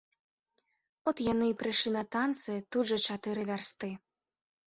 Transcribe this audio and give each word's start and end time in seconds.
От 1.09 1.15
яны 1.33 1.45
і 1.51 1.55
прыйшлі 1.59 1.91
на 1.97 2.01
танцы, 2.17 2.51
тут 2.77 2.83
жа 2.93 2.97
чатыры 3.17 3.41
вярсты. 3.53 3.93